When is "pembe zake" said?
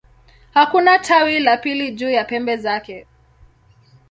2.25-3.07